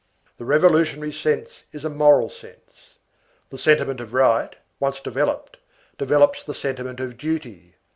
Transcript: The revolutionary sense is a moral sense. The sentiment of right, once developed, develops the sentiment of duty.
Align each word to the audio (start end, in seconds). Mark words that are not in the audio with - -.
The 0.39 0.45
revolutionary 0.45 1.11
sense 1.11 1.61
is 1.71 1.85
a 1.85 1.89
moral 1.89 2.31
sense. 2.31 2.97
The 3.51 3.59
sentiment 3.59 3.99
of 4.01 4.13
right, 4.15 4.55
once 4.79 4.99
developed, 4.99 5.57
develops 5.99 6.43
the 6.43 6.55
sentiment 6.55 6.99
of 6.99 7.17
duty. 7.19 7.75